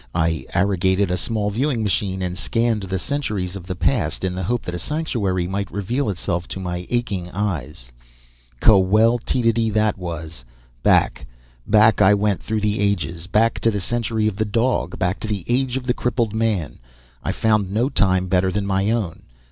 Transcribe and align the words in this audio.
I 0.15 0.47
arrogated 0.55 1.11
a 1.11 1.15
small 1.15 1.51
viewing 1.51 1.83
machine, 1.83 2.23
and 2.23 2.35
scanned 2.35 2.81
the 2.81 2.97
centuries 2.97 3.55
of 3.55 3.67
the 3.67 3.75
past 3.75 4.23
in 4.23 4.33
the 4.33 4.41
hope 4.41 4.63
that 4.63 4.73
a 4.73 4.79
sanctuary 4.79 5.45
might 5.45 5.69
reveal 5.71 6.09
itself 6.09 6.47
to 6.47 6.59
my 6.59 6.87
aching 6.89 7.29
eyes. 7.29 7.91
Kwel 8.61 9.19
tediety 9.19 9.71
that 9.73 9.99
was! 9.99 10.43
Back, 10.81 11.27
back 11.67 12.01
I 12.01 12.15
went 12.15 12.41
through 12.41 12.61
the 12.61 12.79
ages. 12.79 13.27
Back 13.27 13.59
to 13.59 13.69
the 13.69 13.79
Century 13.79 14.27
of 14.27 14.37
the 14.37 14.43
Dog, 14.59 14.97
back 14.97 15.19
to 15.19 15.27
the 15.27 15.45
Age 15.47 15.77
of 15.77 15.85
the 15.85 15.93
Crippled 15.93 16.33
Men. 16.33 16.79
I 17.23 17.31
found 17.31 17.69
no 17.71 17.87
time 17.87 18.25
better 18.25 18.51
than 18.51 18.65
my 18.65 18.89
own. 18.89 19.21